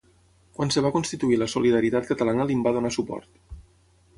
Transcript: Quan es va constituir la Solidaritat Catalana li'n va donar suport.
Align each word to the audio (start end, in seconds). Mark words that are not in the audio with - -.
Quan 0.59 0.71
es 0.73 0.77
va 0.85 0.91
constituir 0.95 1.37
la 1.41 1.47
Solidaritat 1.53 2.09
Catalana 2.13 2.49
li'n 2.49 2.65
va 2.69 2.73
donar 2.79 2.93
suport. 2.97 3.61